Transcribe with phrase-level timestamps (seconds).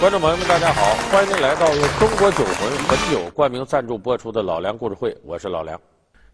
[0.00, 5.78] 观众朋友们，大家好，欢迎您来到由中国酒魂汾酒冠名赞助播出的《老梁故事会》，我是老梁。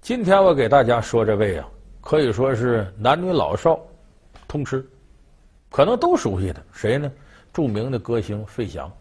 [0.02, 1.66] 今天我给大家说这位啊，
[2.02, 3.80] 可以说是男女老少
[4.46, 4.84] 通吃，
[5.70, 7.10] 可能都熟悉的谁呢？
[7.54, 8.92] 著名的歌星费翔。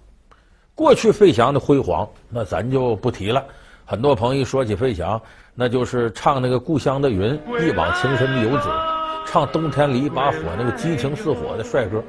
[0.73, 3.43] 过去费翔的辉煌，那咱就不提了。
[3.83, 5.21] 很多朋友一说起费翔，
[5.53, 7.37] 那就是唱那个《故乡的云》，
[7.67, 8.69] 一往情深的游子，
[9.25, 12.01] 唱《冬天里一把火》那个激情似火的帅哥。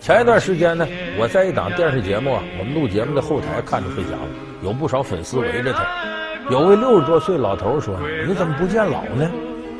[0.00, 0.88] 前一段时间呢，
[1.18, 4.18] 我在一档电视节目啊，我们录节目的后台看着费翔，
[4.62, 5.86] 有不少粉丝围着他。
[6.50, 7.94] 有位六十多岁老头说
[8.26, 9.30] ：“你怎么不见老呢？”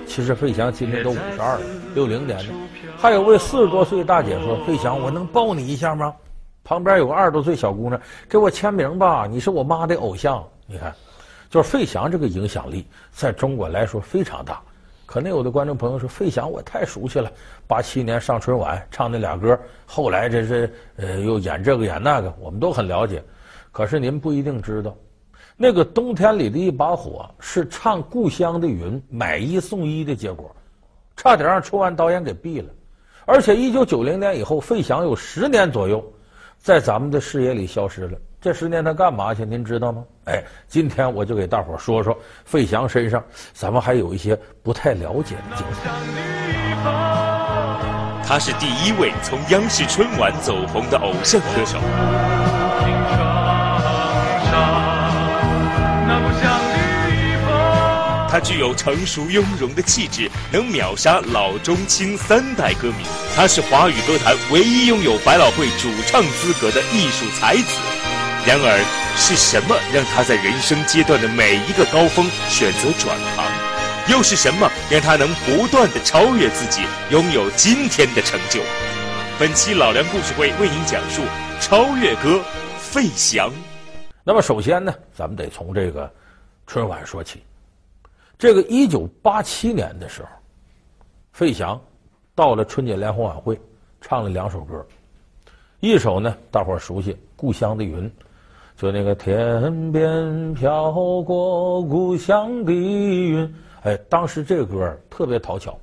[0.06, 1.62] 其实费翔今年都五十二了，
[1.94, 2.52] 六零年的。
[2.98, 6.14] 还有位四十多岁大姐说：“费翔，我能抱你一下吗？”
[6.62, 10.44] 旁边有个二十多岁小姑娘，给我签名吧，你是我妈的偶像。
[10.66, 10.94] 你看，
[11.48, 14.60] 就是费翔这个影响力，在中国来说非常大。
[15.10, 17.32] 可能有的观众朋友说：“费翔我太熟悉了，
[17.66, 23.20] 八七年上春晚唱那俩歌，后来这是呃又演这个演那个，我们都很了解。
[23.72, 24.96] 可是您不一定知道，
[25.56, 30.54] 那个冬天里的一把火是唱《故乡的云》买一送一的结果，
[31.16, 32.72] 差点让春晚导演给毙了。
[33.26, 36.00] 而且一九九零年以后，费翔有十年左右
[36.56, 39.44] 在咱们的视野里消失了。”这十年他干嘛去？
[39.44, 40.02] 您知道吗？
[40.24, 45.90] 哎，今天我就给大伙说说费翔身上，咱们还有一些不太了解的精彩。
[48.26, 51.78] 他是第一位从央视春晚走红的偶像歌手。
[58.26, 63.04] 他具有成熟雍容的气质，能秒杀老中青三代歌迷。
[63.36, 67.78] 他是华语歌坛唯一拥有百老汇主唱资格的艺术才子。
[68.46, 68.82] 然而，
[69.16, 73.44] 是什么让他在人生阶段的每一个高峰选择转行？
[74.08, 76.80] 又是什么让他能不断的超越自己，
[77.10, 78.62] 拥有今天的成就？
[79.38, 81.22] 本期老梁故事会为您讲述
[81.60, 82.40] 超越歌
[82.78, 83.52] 费翔。
[84.24, 86.10] 那么，首先呢，咱们得从这个
[86.66, 87.42] 春晚说起。
[88.38, 90.28] 这个一九八七年的时候，
[91.32, 91.78] 费翔
[92.34, 93.60] 到了春节联欢晚会，
[94.00, 94.84] 唱了两首歌，
[95.80, 98.08] 一首呢，大伙熟悉《故乡的云》。
[98.80, 105.78] 就那个天边飘过故乡的云，哎，当时这个歌特别讨巧，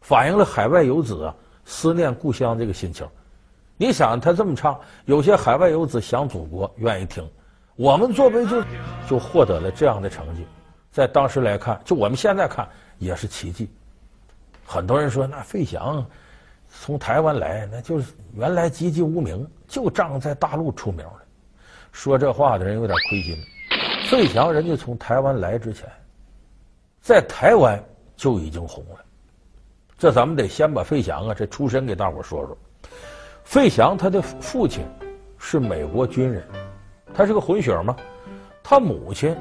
[0.00, 1.32] 反映了海外游子啊
[1.64, 3.06] 思念故乡这个心情。
[3.76, 7.24] 你想他这么唱，有些海外游子想祖国，愿意听。
[7.76, 8.60] 我们作为就
[9.08, 10.44] 就获得了这样的成绩，
[10.90, 13.70] 在当时来看，就我们现在看也是奇迹。
[14.66, 16.04] 很多人说，那费翔
[16.68, 21.22] 从台湾来，那就是原来籍籍无名，就仗在大陆出名了。
[21.92, 23.36] 说这话的人有点亏心。
[24.08, 25.88] 费翔人家从台湾来之前，
[27.00, 27.82] 在台湾
[28.16, 28.98] 就已经红了。
[29.96, 32.58] 这咱们得先把费翔啊这出身给大伙说说。
[33.44, 34.84] 费翔他的父亲
[35.38, 36.42] 是美国军人，
[37.14, 37.94] 他是个混血嘛。
[38.62, 39.36] 他母亲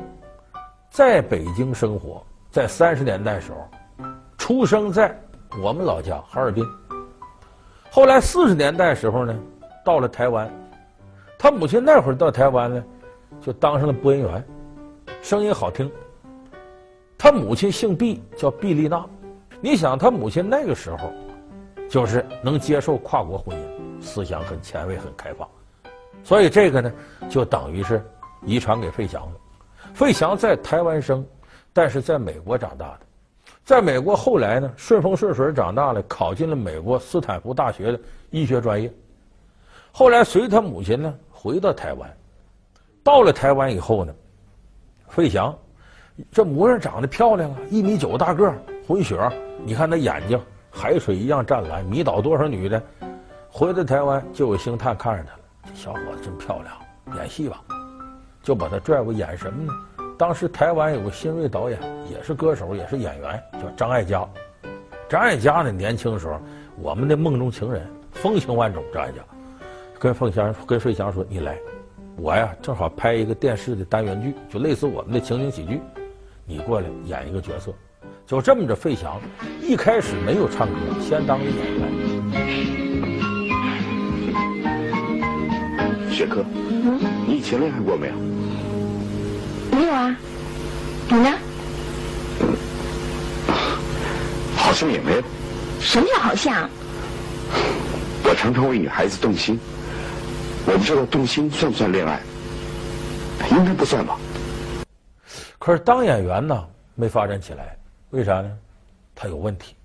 [0.89, 3.67] 在北京生活，在三十年代时候
[4.37, 5.17] 出生在
[5.61, 6.65] 我们老家哈尔滨。
[7.89, 9.35] 后来四十年代时候呢，
[9.83, 10.49] 到了台湾。
[11.41, 12.83] 他母亲那会儿到台湾呢，
[13.41, 14.45] 就当上了播音员，
[15.23, 15.91] 声音好听。
[17.17, 19.03] 他母亲姓毕，叫毕丽娜。
[19.59, 21.11] 你想，他母亲那个时候，
[21.89, 25.49] 就是能接受跨国婚姻，思想很前卫、很开放，
[26.23, 26.93] 所以这个呢，
[27.27, 28.05] 就等于是
[28.45, 29.33] 遗传给费翔了。
[29.95, 31.25] 费翔在台湾生，
[31.73, 32.99] 但是在美国长大的，
[33.65, 37.99] 在美国后来呢，顺风顺水长大了，考进了美国斯坦福大学的
[38.29, 38.93] 医学专业。
[39.91, 41.11] 后来随他母亲呢。
[41.43, 42.07] 回到台湾，
[43.03, 44.13] 到了台湾以后呢，
[45.07, 45.57] 费翔
[46.31, 48.53] 这模样长得漂亮啊，一米九大个，
[48.87, 49.33] 混血儿，
[49.65, 52.79] 你看那眼睛海水一样湛蓝，迷倒多少女的。
[53.49, 57.59] 回到台湾就有星探看上他了，这小伙子真漂亮，演戏吧，
[58.43, 59.73] 就把他拽过演什么呢？
[60.19, 64.23] 当时台湾有个新锐导演，也是歌手，也是演员，叫张艾嘉。
[65.09, 66.39] 张艾嘉呢，年轻的时候，
[66.77, 67.81] 我们的梦中情人，
[68.11, 68.83] 风情万种。
[68.93, 69.23] 张艾嘉。
[70.01, 71.55] 跟凤翔跟费翔说：“你来，
[72.17, 75.79] 我呀正好拍一个电视的单元剧，就类似我们的情景喜剧，
[76.43, 77.71] 你过来演一个角色。”
[78.25, 79.21] 就这么着，费翔
[79.61, 80.73] 一开始没有唱歌，
[81.07, 81.87] 先当了演员。
[86.09, 88.13] 雪珂，嗯，你以前恋爱过没有？
[89.71, 90.17] 没有啊，
[91.09, 91.29] 你呢？
[92.39, 92.57] 嗯，
[94.57, 95.21] 好像也没有。
[95.79, 96.67] 什么叫好像？
[98.23, 99.59] 我常常为女孩子动心。
[100.67, 102.19] 我不知道动心算不算恋爱？
[103.49, 104.17] 应该不算吧。
[105.59, 107.77] 可是当演员呢，没发展起来，
[108.11, 108.57] 为啥呢？
[109.15, 109.75] 他有问题，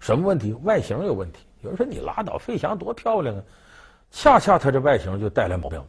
[0.00, 0.52] 什么问题？
[0.64, 1.40] 外形有问题。
[1.62, 3.42] 有人说你拉倒，费翔多漂亮啊！
[4.10, 5.82] 恰恰他这外形就带来毛病。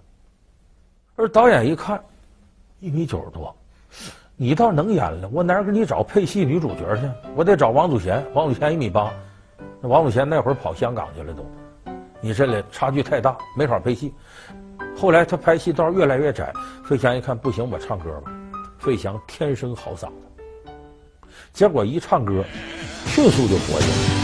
[1.15, 2.01] 而导演一看，
[2.79, 3.55] 一米九十多，
[4.35, 7.03] 你倒能演了，我哪给你找配戏女主角去？
[7.35, 9.11] 我得找王祖贤，王祖贤一米八，
[9.81, 11.45] 那王祖贤那会儿跑香港去了都，
[12.21, 14.13] 你这里差距太大，没法拍戏。
[14.97, 16.51] 后来他拍戏道越来越窄，
[16.83, 18.31] 费翔一看不行，我唱歌吧。
[18.77, 20.71] 费翔天生好嗓子，
[21.53, 22.43] 结果一唱歌，
[23.05, 24.18] 迅速就火起来。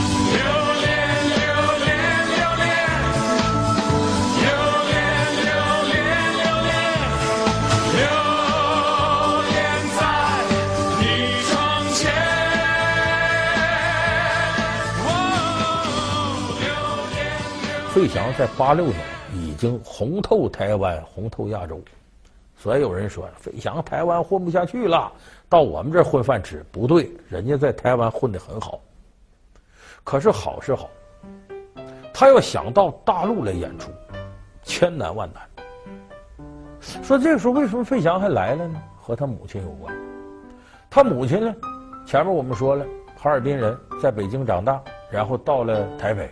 [17.95, 18.97] 费翔在八六年
[19.33, 21.79] 已经红透台湾，红透亚洲，
[22.57, 25.09] 所以有人说费翔台湾混不下去了，
[25.47, 26.61] 到我们这儿混饭吃。
[26.73, 28.81] 不对，人家在台湾混得很好。
[30.03, 30.89] 可是好是好，
[32.13, 33.89] 他要想到大陆来演出，
[34.61, 35.41] 千难万难。
[37.01, 38.77] 说这个时候为什么费翔还来了呢？
[39.01, 39.95] 和他母亲有关。
[40.89, 41.55] 他母亲呢，
[42.05, 46.29] 前面我们说了，哈尔滨人，在北京长大，然后到了台北。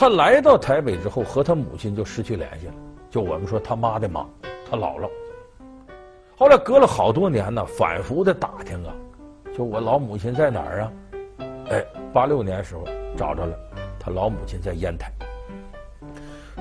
[0.00, 2.72] 他来到台北之后，和他母亲就失去联系了。
[3.10, 4.26] 就我们说他妈的妈，
[4.64, 5.10] 他姥姥。
[6.38, 8.94] 后来隔了好多年呢，反复的打听啊，
[9.54, 10.92] 就我老母亲在哪儿啊？
[11.68, 12.82] 哎，八六年时候
[13.14, 13.54] 找着了，
[13.98, 15.12] 他老母亲在烟台。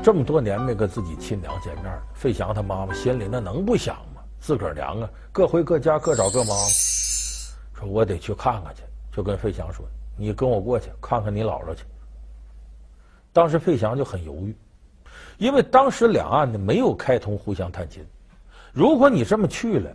[0.03, 4.21] 这么多年没跟自己亲娘见面，费翔他妈妈心里那能不想吗？
[4.41, 6.65] 自个儿娘啊，各回各家，各找各妈妈。
[7.79, 8.81] 说我得去看看去，
[9.15, 9.85] 就跟费翔说
[10.19, 11.85] ：“你跟我过去看看你姥姥去。”
[13.31, 14.55] 当时费翔就很犹豫，
[15.37, 18.05] 因为当时两岸呢没有开通互相探亲。
[18.73, 19.91] 如果你这么去了，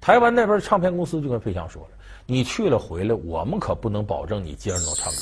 [0.00, 1.88] 台湾那边唱片公司就跟费翔说了
[2.26, 5.18] ：“你去了回来，我们可不能保证你接着能唱歌。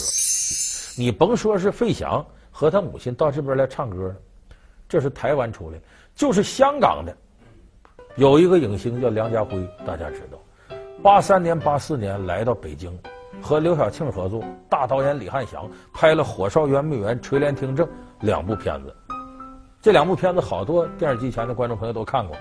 [0.96, 4.16] 你甭说是费翔和他母亲到这边来唱歌了，
[4.88, 5.78] 这是台湾出来，
[6.14, 7.16] 就是香港的，
[8.16, 12.96] 有一个影星叫梁家辉，大家知道，八三年、八四年来到北京。”
[13.42, 17.86] 和刘晓庆合作，大导演李翰祥拍了《火烧圆明园》《垂帘听政》
[18.20, 18.94] 两部片子，
[19.80, 22.36] 这两部片子好多电视机前的观众朋友都看过。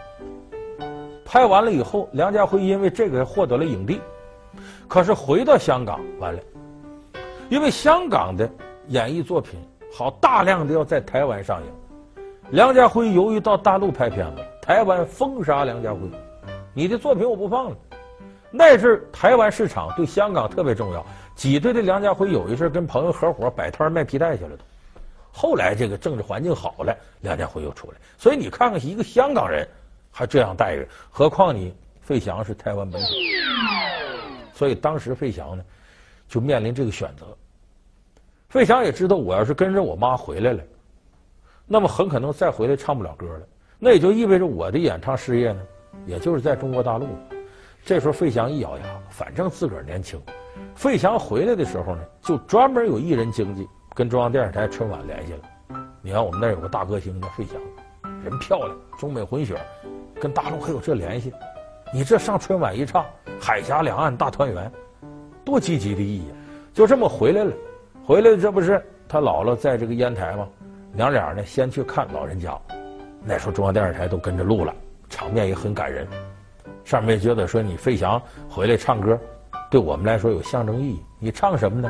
[1.25, 3.99] 拍完了以后，梁家辉因为这个获得了影帝，
[4.87, 6.39] 可是回到香港完了，
[7.49, 8.49] 因为香港的
[8.87, 9.59] 演艺作品
[9.91, 15.99] 好大量的要在台湾上映，梁家辉由于到大陆拍片子，台湾封杀梁家辉，
[16.73, 17.77] 你的作品我不放了。
[18.55, 21.03] 那阵台湾市场对香港特别重要，
[21.33, 24.63] 挤兑的梁家辉有一阵跟朋友合伙摆摊卖皮带去了都。
[25.31, 27.97] 后来这个政治环境好了，梁家辉又出来。
[28.15, 29.67] 所以你看看一个香港人
[30.11, 33.07] 还这样待遇，何况你费翔是台湾本土。
[34.53, 35.63] 所以当时费翔呢
[36.29, 37.25] 就面临这个选择。
[38.49, 40.63] 费翔也知道，我要是跟着我妈回来了，
[41.65, 43.41] 那么很可能再回来唱不了歌了。
[43.79, 45.61] 那也就意味着我的演唱事业呢，
[46.05, 47.07] 也就是在中国大陆。
[47.85, 50.17] 这时候费翔一咬牙，反正自个儿年轻。
[50.73, 55.39] 费翔回来的时候呢，就专门有艺人经纪跟中央电视台春晚联系了。
[56.01, 57.61] 你看我们那儿有个大歌星叫费翔，
[58.23, 59.59] 人漂亮，中美混血，
[60.17, 61.33] 跟大陆还有这联系。
[61.93, 63.05] 你这上春晚一唱，
[63.37, 64.71] 海峡两岸大团圆，
[65.43, 66.31] 多积极的意义。
[66.73, 67.51] 就这么回来了，
[68.05, 70.47] 回来这不是他姥姥在这个烟台吗？
[70.93, 72.57] 娘俩呢先去看老人家。
[73.25, 74.73] 那时候中央电视台都跟着录了，
[75.09, 76.07] 场面也很感人。
[76.85, 79.19] 上面觉得说你费翔回来唱歌，
[79.71, 80.99] 对我们来说有象征意义。
[81.19, 81.89] 你唱什么呢？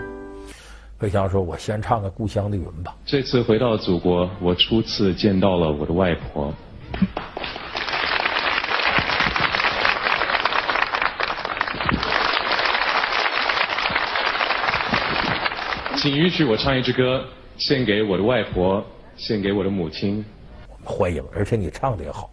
[0.99, 6.53] 费翔说：“我先唱个《故乡的云》吧。”这次回到祖国，我初次见到了我的外婆。
[15.97, 17.25] 请允许我唱一支歌，
[17.57, 18.85] 献给我的外婆，
[19.17, 20.23] 献给我的母亲。
[20.69, 22.31] 我们欢迎，而且你唱的也好。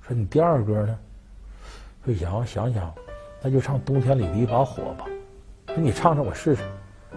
[0.00, 0.98] 说你第二歌呢？
[2.04, 2.92] 费翔想想，
[3.40, 5.04] 那就唱《冬天里的一把火》吧。
[5.68, 6.62] 那你唱唱我试试。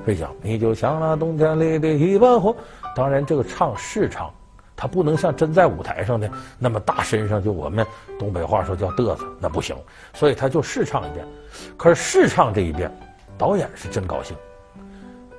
[0.06, 2.56] 费翔，你就像那冬天里的一把火。
[2.96, 4.32] 当然，这个唱试唱，
[4.76, 7.84] 他不能像真在舞台上的那么大身上，就我们
[8.20, 9.76] 东北话说叫嘚瑟，那不行。
[10.14, 11.26] 所以他就试唱一遍。
[11.76, 12.92] 可是试唱这一遍，
[13.40, 14.38] 导演是真高兴。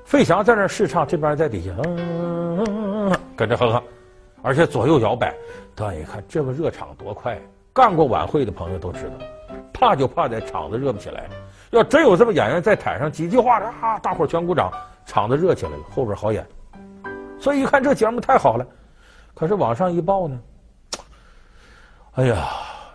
[0.05, 3.83] 费翔在那试唱，这边在底下嗯，嗯，嗯，跟着哼哼，
[4.43, 5.33] 而且左右摇摆。
[5.77, 7.39] 导演一看，这个热场多快！
[7.73, 9.27] 干过晚会的朋友都知道。
[9.79, 11.29] 怕就怕在场子热不起来，
[11.71, 14.73] 要真有这么演员在台上几句话啊，大伙全鼓掌，
[15.05, 16.47] 场子热起来了，后边好演。
[17.39, 18.67] 所以一看这节目太好了，
[19.35, 20.41] 可是往上一报呢，
[22.13, 22.49] 哎呀，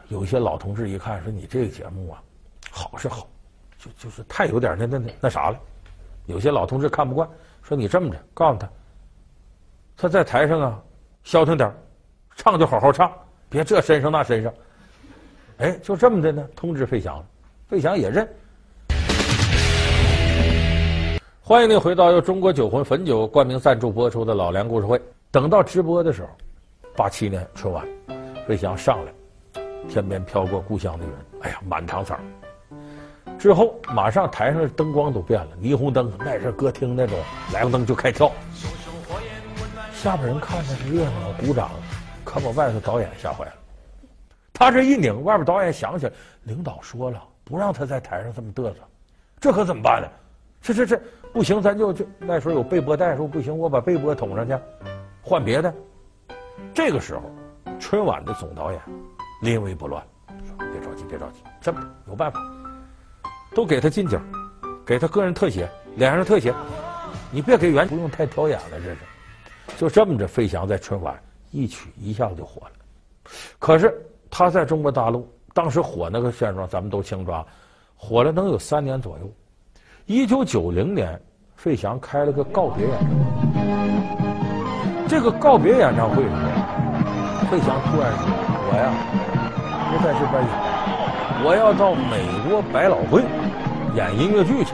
[0.07, 2.23] 有些老同志一看说，你这个节目啊，
[2.71, 3.27] 好是好，
[3.77, 5.59] 就就是太有点那那那那啥了。
[6.25, 7.29] 有些老同志看不惯，
[7.61, 8.69] 说你这么着，告诉他，
[9.95, 10.81] 他在台上啊，
[11.23, 11.71] 消停点
[12.35, 13.11] 唱就好好唱，
[13.49, 14.51] 别这身上那身上。
[15.61, 17.25] 哎，就这么的呢，通知费翔了，
[17.67, 18.27] 费翔也认。
[21.39, 24.97] 欢迎您回到由中国酒魂汾酒冠名赞助播出的《老梁故事会》。
[25.29, 26.29] 等到直播的时候，
[26.95, 27.87] 八七年春晚，
[28.47, 32.19] 费翔上来，天边飘过故乡的云，哎呀，满堂彩。
[33.37, 37.19] 之后马上台上的灯光都变了，霓虹灯，那是歌厅那种
[37.51, 38.31] 亮灯就开跳。
[39.93, 41.69] 下边人看的是热闹，鼓掌，
[42.23, 43.51] 可把外头导演吓坏了。
[44.61, 46.13] 他这一拧，外边导演想起来，
[46.43, 48.75] 领导说了，不让他在台上这么嘚瑟，
[49.39, 50.07] 这可怎么办呢？
[50.61, 51.01] 这这这
[51.33, 54.55] 不行，咱就就那时候有备播带，说不行，我把备播捅上去。
[55.23, 55.73] 换别的，
[56.75, 57.23] 这个时候，
[57.79, 58.79] 春晚的总导演
[59.41, 60.05] 临危不乱，
[60.45, 62.39] 说别着急，别着急，这么有办法，
[63.55, 64.21] 都给他近景，
[64.85, 66.53] 给他个人特写，脸上特写，
[67.31, 68.97] 你别给原，不用太挑眼了，这是，
[69.75, 72.73] 就这么着，费翔在春晚一曲一下子就火了。
[73.57, 73.99] 可是
[74.31, 77.45] 他在中国大陆当时火那个现状，咱们都清楚啊，
[77.95, 79.29] 火了能有三年左右。
[80.05, 81.21] 一九九零年，
[81.55, 83.15] 费翔开了个告别演唱会。
[85.07, 86.31] 这个告别演唱会里，
[87.51, 88.25] 费翔突然说
[88.71, 88.93] ：“我呀，
[89.91, 90.49] 不在这边演，
[91.45, 93.21] 我要到美国百老汇
[93.93, 94.73] 演音乐剧去。”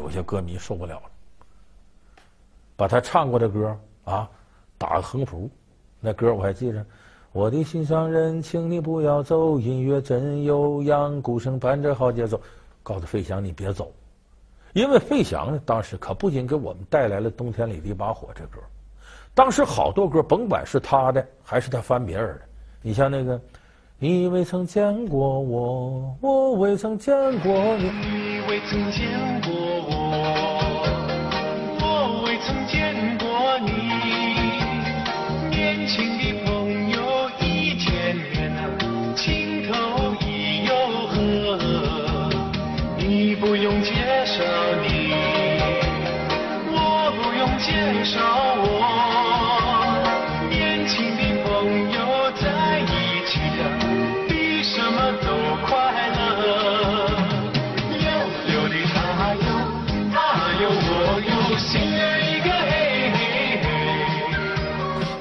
[0.00, 1.02] 有些歌迷受不了了，
[2.74, 4.26] 把他唱过的歌啊
[4.78, 5.50] 打个横幅。
[6.00, 6.82] 那歌我还记着
[7.36, 12.40] ：“我的心上人，请你不要走，音乐真悠扬，鼓声伴着好节奏。”
[12.82, 13.92] 告诉费翔：“你别走，
[14.72, 18.58] 因为费翔呢，当时可不仅给我们带来了《冬天里的一把火》这歌。”
[19.36, 22.40] 当时好多歌，甭管是他的还是他翻别人的，
[22.80, 23.38] 你像那个，
[23.98, 27.90] 你未曾见过我，我未曾见过你。
[27.90, 29.55] 你未曾见过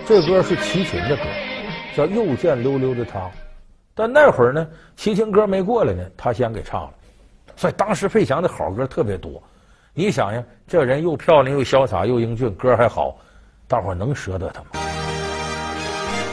[0.08, 1.24] 这歌是齐秦的歌，
[1.98, 3.20] 叫《又见溜溜的她》，
[3.96, 6.94] 但那会儿呢，齐秦歌没过来呢，他先给唱了，
[7.56, 9.42] 所以当时费翔的好歌特别多。
[9.96, 13.18] 你想呀，这人又漂亮又潇洒又英俊，歌还好，
[13.68, 14.68] 大伙儿能舍得他吗？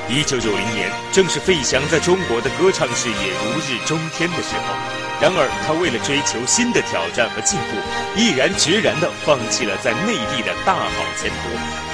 [0.07, 5.01] 一九九零年，正是费翔在中国的歌唱事业如日中天的时候。
[5.23, 7.79] 然而，他为了追求新的挑战和进步，
[8.19, 11.47] 毅然决然地放弃了在内地的大好前途，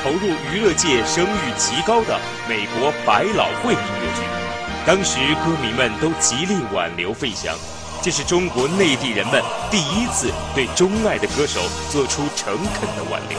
[0.02, 2.18] 投入娱乐界声誉极高的
[2.48, 4.24] 美国百老汇音乐剧。
[4.86, 7.54] 当时，歌迷们都极力挽留费翔，
[8.00, 11.60] 这是中国内地人们第一次对钟爱的歌手
[11.92, 13.38] 做出诚恳的挽留。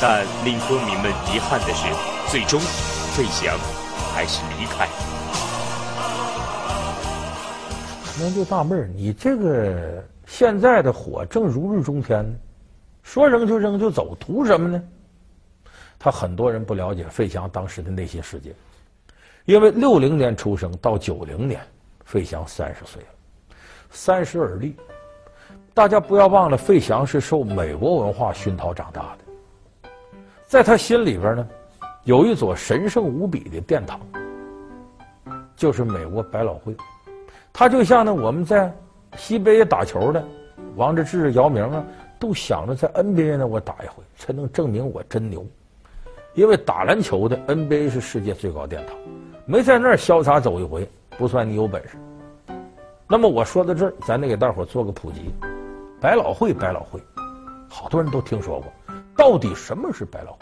[0.00, 1.84] 但令歌迷们遗憾的是，
[2.28, 2.60] 最终
[3.14, 3.54] 费翔
[4.12, 4.88] 还是离开。
[8.22, 12.36] 人就纳闷儿，你这个现在的火正如日中天呢，
[13.02, 14.80] 说扔就扔就走，图什么呢？
[15.98, 18.54] 他很多人不了解费翔当时的内心世界，
[19.44, 21.60] 因为六零年出生到九零年，
[22.04, 23.08] 费翔三十岁了，
[23.90, 24.76] 三十而立。
[25.74, 29.90] 大家不要忘了，费翔是受美国文化熏陶长大的，
[30.46, 31.48] 在他心里边呢，
[32.04, 34.00] 有一座神圣无比的殿堂，
[35.56, 36.76] 就是美国百老汇。
[37.52, 38.72] 他就像呢，我们在
[39.16, 40.24] 西北打球的
[40.76, 41.84] 王治郅、姚明啊，
[42.18, 45.44] 都想着在 NBA 呢，我打一回，才能证明我真牛。
[46.34, 48.96] 因为打篮球的 NBA 是世界最高殿堂，
[49.44, 51.98] 没在那儿潇洒走一回，不算你有本事。
[53.06, 55.30] 那么我说到这儿，咱得给大伙做个普及。
[56.00, 56.98] 百老汇，百老汇，
[57.68, 58.72] 好多人都听说过，
[59.14, 60.38] 到底什么是百老汇？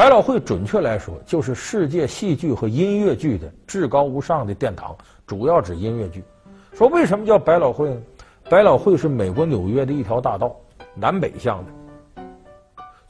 [0.00, 4.96] 百老汇准确来说，就是世界戏剧和音乐剧的至高无上的殿堂。
[5.26, 6.24] 主要指音乐剧。
[6.72, 8.00] 说为什么叫百老汇呢？
[8.48, 10.56] 百老汇是美国纽约的一条大道，
[10.94, 12.22] 南北向的，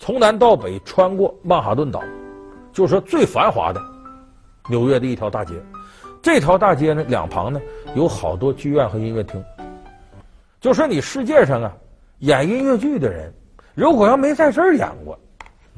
[0.00, 2.02] 从南到北穿过曼哈顿岛，
[2.72, 3.80] 就是说最繁华的
[4.68, 5.54] 纽约的一条大街。
[6.20, 7.60] 这条大街呢，两旁呢
[7.94, 9.40] 有好多剧院和音乐厅。
[10.60, 11.72] 就说你世界上啊，
[12.18, 13.32] 演音乐剧的人，
[13.76, 15.16] 如果要没在这儿演过，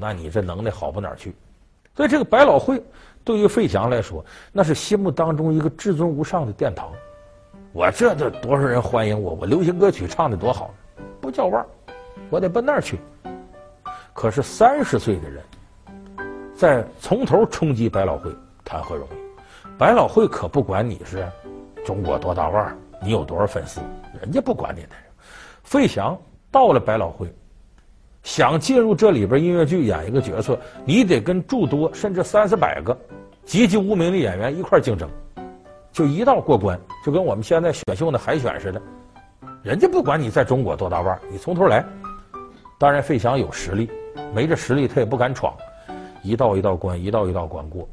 [0.02, 1.32] 那你这能耐好不哪儿去。
[1.97, 2.82] 所以这个百老汇。
[3.25, 6.90] 对于费翔来说，那是心目当中一个至尊无上的殿堂。
[7.73, 9.35] 我这得多少人欢迎我？
[9.35, 10.75] 我流行歌曲唱的多好，
[11.21, 11.66] 不叫腕儿，
[12.30, 12.99] 我得奔那儿去。
[14.12, 15.44] 可是三十岁的人，
[16.52, 19.78] 再从头冲击百老汇，谈何容易？
[19.78, 21.25] 百老汇可不管你是
[21.85, 23.80] 中国多大腕儿，你有多少粉丝，
[24.21, 24.88] 人家不管你的。
[25.62, 26.18] 费翔
[26.50, 27.32] 到了百老汇，
[28.23, 32.97] 想进入这里边音乐剧演一个角色，你得跟诸多甚至三四百个
[33.45, 35.09] 籍籍无名的演员一块竞争，
[35.93, 38.81] 就一道过关，就跟我们现在选秀的海选似的。
[39.62, 41.85] 人家不管你在中国多大腕，你从头来。
[42.79, 43.88] 当然，费翔有实力，
[44.35, 45.55] 没这实力他也不敢闯，
[46.23, 47.88] 一道一道关，一道一道关过。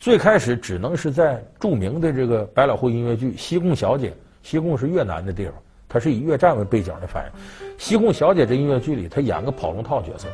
[0.00, 4.10] 最开始只能是在著名的这个百老汇音乐剧《西贡小姐》，
[4.42, 5.54] 西贡是越南的地方，
[5.88, 7.40] 它是以越战为背景的反映。
[7.78, 10.28] 《西贡小姐》这音乐剧里，他演个跑龙套角色。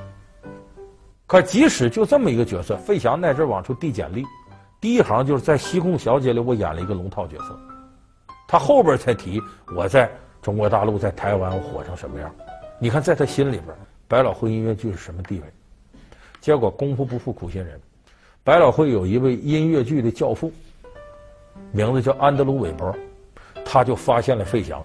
[1.26, 4.25] 可即使就这么一个角色，费翔在这往出递简历，
[4.80, 7.58] 第一行就是在《西贡小姐》里我演了一个龙套角色，
[8.49, 9.40] 他后边才提
[9.75, 10.11] 我在。
[10.42, 12.30] 中国大陆在台湾我火成什么样？
[12.78, 13.75] 你看，在他心里边，
[14.06, 15.44] 百老汇音乐剧是什么地位？
[16.38, 17.80] 结果功夫不负苦心人，
[18.42, 20.52] 百老汇有一位音乐剧的教父，
[21.73, 22.94] 名字叫安德鲁韦伯，
[23.64, 24.84] 他就发现了费翔，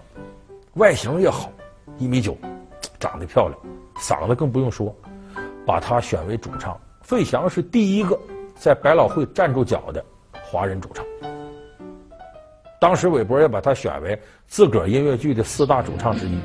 [0.74, 1.50] 外形也好，
[1.98, 2.36] 一米九，
[3.00, 3.58] 长得漂亮，
[3.96, 4.94] 嗓子更不用说，
[5.66, 6.78] 把他选为主唱。
[7.02, 8.16] 费翔是第一个
[8.54, 10.04] 在百老汇站住脚的
[10.44, 11.04] 华人主唱。
[12.80, 16.38] 当时韦伯也把他选为自个儿音乐剧的四大主唱之一。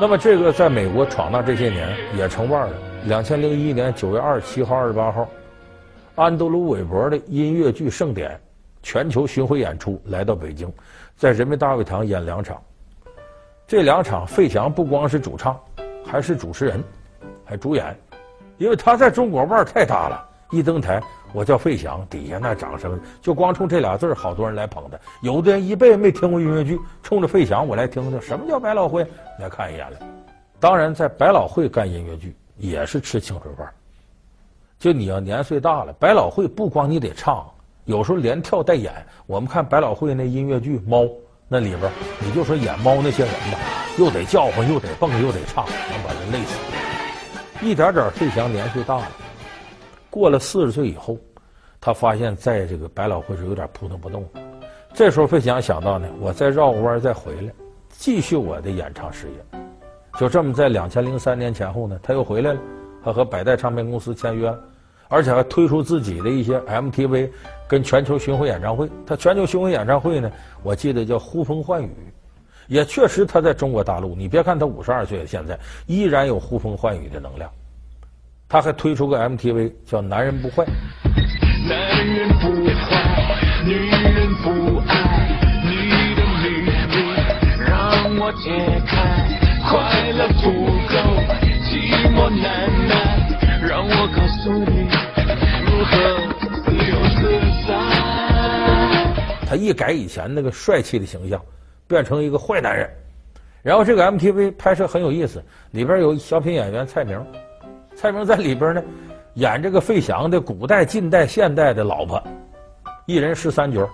[0.00, 2.76] 那么这个在美国闯荡这些年也成腕了。
[3.04, 5.28] 两千零一年九月二十七号、二十八号，
[6.14, 8.30] 安德鲁韦伯的音乐剧《盛典》
[8.80, 10.72] 全球巡回演出来到北京，
[11.16, 12.62] 在人民大会堂演两场。
[13.66, 15.58] 这两场费翔不光是主唱，
[16.06, 16.82] 还是主持人，
[17.44, 17.96] 还主演，
[18.56, 20.24] 因为他在中国腕儿太大了。
[20.50, 24.98] 一登台，我叫费翔，底下那掌声就光冲这俩字好多人来捧他。
[25.20, 29.06] 有的人一辈子没听过音乐剧，冲着费翔我来听听，什么叫百老汇？
[29.38, 29.98] 来看一眼来。
[30.58, 33.68] 当然，在百老汇干音乐剧也是吃青春饭。
[34.78, 37.46] 就你要年岁大了，百老汇不光你得唱，
[37.84, 38.92] 有时候连跳带演。
[39.26, 41.02] 我们看百老汇那音乐剧《猫》，
[41.46, 43.58] 那里边你就说演猫那些人吧，
[43.98, 46.56] 又得叫唤，又得蹦，又得唱，能把人累死。
[47.60, 49.08] 一点点，费翔年岁大了。
[50.10, 51.16] 过了四十岁以后，
[51.80, 54.26] 他发现在这个百老汇是有点扑腾不动。
[54.94, 57.52] 这时候费翔想到呢，我再绕个弯再回来，
[57.90, 59.60] 继续我的演唱事业。
[60.18, 62.60] 就这么在两千零三年前后呢，他又回来了，
[63.04, 64.52] 他和百代唱片公司签约，
[65.08, 67.30] 而且还推出自己的一些 MTV
[67.68, 68.90] 跟全球巡回演唱会。
[69.06, 70.32] 他全球巡回演唱会呢，
[70.64, 71.92] 我记得叫呼风唤雨，
[72.66, 77.48] 也确实他在中国大陆，你别看他五十二岁了，现在依然有呼风唤雨的能量。
[78.50, 80.64] 他还推出个 MTV 叫《男人不坏》。
[81.68, 82.46] 男人不
[82.80, 84.48] 坏，女人不
[84.88, 86.72] 爱，你的秘密
[87.60, 87.68] 让
[88.16, 88.48] 我解
[88.86, 88.96] 开，
[89.68, 89.68] 快
[90.12, 90.48] 乐不
[90.88, 90.96] 够，
[91.68, 91.70] 寂
[92.14, 92.48] 寞难
[92.88, 92.90] 耐，
[93.68, 94.88] 让我告诉你
[95.66, 95.92] 如何
[96.64, 97.20] 自由自
[97.66, 97.70] 在。
[99.46, 101.38] 他一改以前那个帅气的形象，
[101.86, 102.88] 变成一个坏男人。
[103.62, 107.22] 然后这个 MTV 拍摄很有意思，里边有小品演员蔡明。
[108.00, 108.82] 蔡明在里边呢，
[109.34, 112.22] 演这个费翔的古代、近代、现代的老婆，
[113.06, 113.88] 一人饰三角。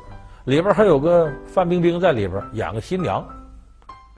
[0.44, 3.26] 里边还有个范冰冰在里边演个新娘。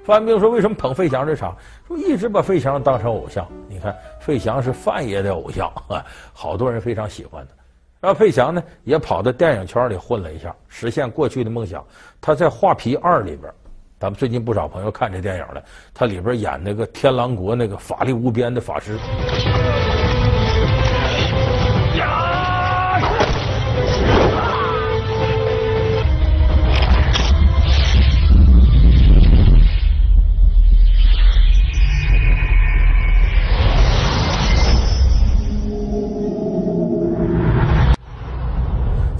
[0.02, 1.56] 范冰冰说：“为什么捧费翔这场？
[1.86, 3.46] 说一直把费翔当成偶像。
[3.68, 7.54] 你看，费翔是范爷的偶像啊，好多人非常喜欢他。
[8.00, 11.84] 然后费翔呢，也跑到电影圈里混了一下，实现过去的梦想。
[12.20, 13.52] 他在《画皮二》里边，
[14.00, 15.62] 咱们最近不少朋友看这电影了，
[15.94, 18.98] 他里边演那个天狼国那个法力无边的法师。”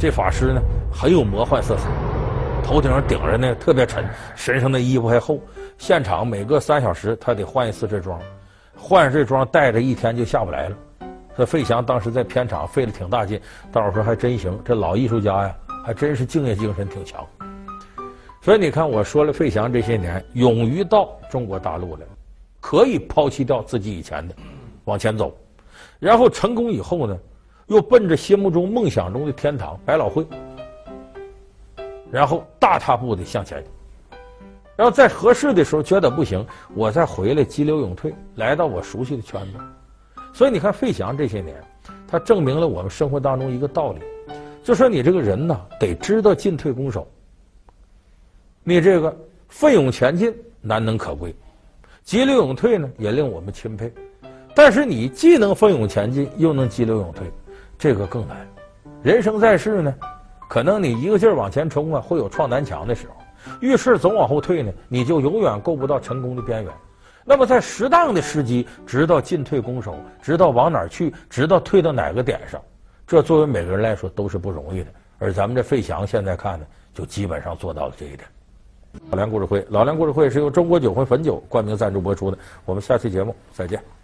[0.07, 1.90] 这法师呢，很有魔幻色彩，
[2.62, 5.40] 头顶上顶着呢特别沉，身上的衣服还厚。
[5.79, 8.21] 现场每隔三小时他得换一次这装，
[8.77, 10.77] 换上这装带着一天就下不来了。
[11.37, 13.40] 这费翔当时在片场费了挺大劲，
[13.73, 15.53] 道儿说还真行，这老艺术家呀，
[15.85, 17.27] 还真是敬业精神挺强。
[18.40, 22.03] 所以你看，我说了费翔这些年勇于到中国大陆来，
[22.61, 24.37] 可以抛弃掉自己以前的，
[24.85, 25.37] 往前走，
[25.99, 27.19] 然后成功以后呢，
[27.66, 30.26] 又奔着心目中梦想中的天堂百老汇，
[32.11, 33.62] 然后大踏步的向前。
[34.76, 39.59] 然后在合适的时候觉得不行，我再回来急流勇退，来到我熟悉的圈子。
[40.33, 41.57] 所以你看费翔这些年，
[42.07, 44.00] 他证明了我们生活当中一个道理，
[44.62, 47.09] 就说你这个人呢，得知道进退攻守。
[48.62, 49.16] 你这个
[49.48, 51.35] 奋勇前进难能可贵，
[52.05, 53.90] 急流勇退呢也令我们钦佩。
[54.55, 57.26] 但是你既能奋勇前进，又能急流勇退，
[57.78, 58.36] 这个更难。
[59.02, 59.94] 人生在世呢，
[60.48, 63.14] 可能你一个劲儿往前冲啊，会有撞南墙的时候。
[63.60, 66.72] 遇事总往后退呢，你就永远够不到成功的边缘。
[67.24, 72.60] 那么在适当的时机，知道进退攻守，知道往哪儿去，知道退到哪个点上，
[73.06, 74.90] 这作为每个人来说都是不容易的。
[75.18, 78.20] 而咱们这费翔现在看呢，就基本上做到了这一点。
[79.10, 82.38] 老梁故事会，老梁故事会是由中国酒魂汾酒冠名赞助播出的。
[82.64, 83.95] 我们下期节目再见。